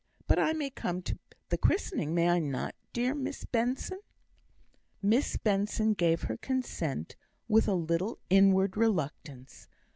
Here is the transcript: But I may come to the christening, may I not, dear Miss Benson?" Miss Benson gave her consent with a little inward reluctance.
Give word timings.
But 0.25 0.39
I 0.39 0.53
may 0.53 0.71
come 0.71 1.03
to 1.03 1.19
the 1.49 1.59
christening, 1.59 2.15
may 2.15 2.27
I 2.27 2.39
not, 2.39 2.73
dear 2.91 3.13
Miss 3.13 3.45
Benson?" 3.45 3.99
Miss 4.99 5.37
Benson 5.37 5.93
gave 5.93 6.23
her 6.23 6.37
consent 6.37 7.15
with 7.47 7.67
a 7.67 7.75
little 7.75 8.17
inward 8.27 8.75
reluctance. 8.75 9.67